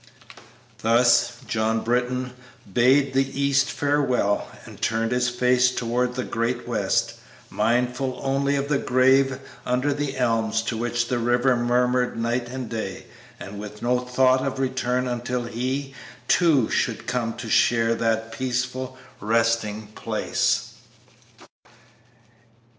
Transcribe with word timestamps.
Thus 0.79 1.37
John 1.47 1.81
Britton 1.81 2.33
bade 2.73 3.13
the 3.13 3.39
East 3.39 3.69
farewell 3.71 4.47
and 4.65 4.81
turned 4.81 5.11
his 5.11 5.29
face 5.29 5.69
towards 5.69 6.15
the 6.15 6.23
great 6.23 6.67
West, 6.67 7.13
mindful 7.51 8.19
only 8.23 8.55
of 8.55 8.67
the 8.67 8.79
grave 8.79 9.37
under 9.63 9.93
the 9.93 10.17
elms, 10.17 10.63
to 10.63 10.75
which 10.77 11.07
the 11.07 11.19
river 11.19 11.55
murmured 11.55 12.17
night 12.17 12.49
and 12.49 12.67
day, 12.67 13.05
and 13.39 13.59
with 13.59 13.83
no 13.83 13.99
thought 13.99 14.41
of 14.43 14.57
return 14.57 15.07
until 15.07 15.43
he, 15.43 15.93
too, 16.27 16.67
should 16.71 17.05
come 17.05 17.35
to 17.37 17.47
share 17.47 17.93
that 17.93 18.31
peaceful 18.31 18.97
resting 19.19 19.85
place. 19.93 20.73